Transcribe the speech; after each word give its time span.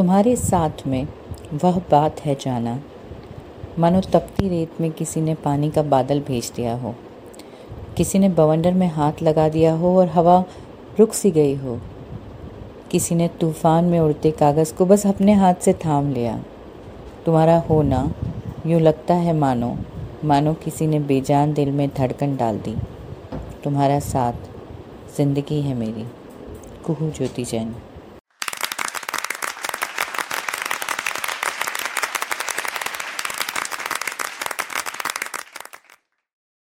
तुम्हारे 0.00 0.36
साथ 0.36 0.86
में 0.86 1.08
वह 1.54 1.78
बात 1.90 2.20
है 2.20 2.34
जाना। 2.34 2.78
मानो 3.78 4.00
तपती 4.00 4.48
रेत 4.48 4.80
में 4.80 4.90
किसी 4.90 5.20
ने 5.20 5.34
पानी 5.34 5.70
का 5.70 5.82
बादल 5.82 6.20
भेज 6.20 6.52
दिया 6.56 6.74
हो। 6.74 6.94
किसी 7.96 8.18
ने 8.18 8.28
बवंडर 8.28 8.74
में 8.74 8.86
हाथ 8.86 9.22
लगा 9.22 9.48
दिया 9.48 9.74
हो 9.74 9.98
और 9.98 10.08
हवा 10.08 10.44
रुक 10.98 11.12
सी 11.12 11.30
गई 11.30 11.54
हो। 11.54 11.78
किसी 12.90 13.14
ने 13.14 13.28
तूफ़ान 13.28 13.84
में 13.84 14.00
उड़ते 14.00 14.30
कागज़ 14.30 14.74
को 14.74 14.86
बस 14.86 15.06
अपने 15.06 15.32
हाथ 15.32 15.54
से 15.54 15.72
थाम 15.72 16.12
लिया। 16.12 16.40
तुम्हारा 17.26 17.58
होना 17.58 18.02
यूँ 18.66 18.80
लगता 18.80 19.14
है 19.14 19.36
मानो 19.36 19.76
मानो 20.24 20.54
किसी 20.54 20.86
ने 20.86 21.00
बेजान 21.00 21.52
दिल 21.52 21.70
में 21.70 21.88
धड़कन 21.88 22.36
डाल 22.36 22.58
दी। 22.58 22.76
तुम्हारा 23.64 24.00
साथ 24.00 24.50
ज़िंदगी 25.16 25.60
है 25.60 25.74
मेरी। 25.74 26.06
कुहू 26.86 27.10
ज्योति 27.10 27.44
जैन। 27.44 27.74